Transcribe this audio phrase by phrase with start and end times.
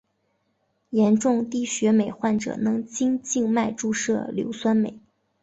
[0.89, 4.99] 严重低血镁患者能经静脉注射硫酸镁。